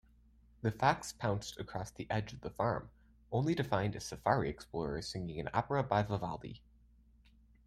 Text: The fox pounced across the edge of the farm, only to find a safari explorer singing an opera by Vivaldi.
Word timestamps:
The 0.63 0.71
fox 0.71 1.13
pounced 1.13 1.59
across 1.59 1.91
the 1.91 2.07
edge 2.09 2.33
of 2.33 2.41
the 2.41 2.49
farm, 2.49 2.89
only 3.31 3.53
to 3.53 3.63
find 3.63 3.95
a 3.95 3.99
safari 3.99 4.49
explorer 4.49 4.99
singing 5.03 5.39
an 5.39 5.49
opera 5.53 5.83
by 5.83 6.01
Vivaldi. 6.01 6.63